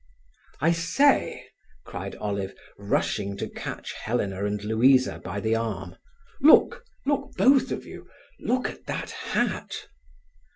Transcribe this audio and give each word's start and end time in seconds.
"I 0.61 0.71
say," 0.71 1.45
cried 1.85 2.15
Olive, 2.15 2.55
rushing 2.79 3.37
to 3.37 3.47
catch 3.47 3.93
Helena 3.93 4.45
and 4.47 4.63
Louisa 4.63 5.19
by 5.23 5.39
the 5.39 5.55
arm, 5.55 5.95
"look—look—both 6.41 7.71
of 7.71 7.85
you—look 7.85 8.67
at 8.67 8.87
that 8.87 9.11
hat!" 9.11 9.75